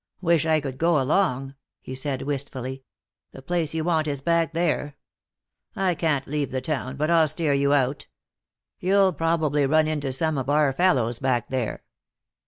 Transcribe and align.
"Wish 0.19 0.47
I 0.47 0.59
could 0.59 0.79
go 0.79 0.99
along," 0.99 1.53
he 1.79 1.93
said, 1.93 2.23
wistfully. 2.23 2.83
"The 3.33 3.43
place 3.43 3.75
you 3.75 3.83
want 3.83 4.07
is 4.07 4.19
back 4.19 4.53
there. 4.53 4.95
I 5.75 5.93
can't 5.93 6.25
leave 6.25 6.49
the 6.49 6.59
town, 6.59 6.95
but 6.95 7.11
I'll 7.11 7.27
steer 7.27 7.53
you 7.53 7.71
out. 7.71 8.07
You'll 8.79 9.13
probably 9.13 9.67
run 9.67 9.87
into 9.87 10.11
some 10.11 10.39
of 10.39 10.49
our 10.49 10.73
fellows 10.73 11.19
back 11.19 11.49
there." 11.49 11.83